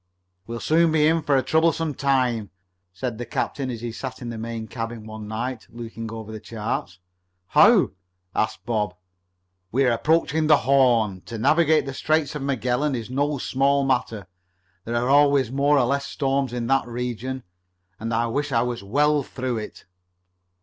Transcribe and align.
"We'll 0.47 0.59
soon 0.61 0.91
be 0.91 1.05
in 1.05 1.21
for 1.21 1.37
a 1.37 1.43
troublesome 1.43 1.93
time," 1.93 2.49
said 2.91 3.19
the 3.19 3.25
captain 3.27 3.69
as 3.69 3.81
he 3.81 3.91
sat 3.91 4.19
in 4.19 4.29
the 4.31 4.37
main 4.39 4.67
cabin 4.67 5.05
one 5.05 5.27
night, 5.27 5.67
looking 5.69 6.11
over 6.11 6.31
some 6.33 6.41
charts. 6.41 6.97
"How?" 7.49 7.91
asked 8.35 8.65
Bob. 8.65 8.95
"We're 9.71 9.91
approaching 9.91 10.47
the 10.47 10.57
Horn. 10.65 11.21
To 11.27 11.37
navigate 11.37 11.85
the 11.85 11.93
Straits 11.93 12.33
of 12.33 12.41
Magellan 12.41 12.95
is 12.95 13.11
no 13.11 13.37
small 13.37 13.85
matter. 13.85 14.25
There 14.85 14.95
are 14.95 15.07
always 15.09 15.51
more 15.51 15.77
or 15.77 15.85
less 15.85 16.07
storms 16.07 16.51
in 16.51 16.65
that 16.65 16.87
region, 16.87 17.43
and 17.99 18.11
I 18.11 18.25
wish 18.25 18.51
I 18.51 18.63
was 18.63 18.83
well 18.83 19.21
through 19.21 19.59
it." 19.59 19.85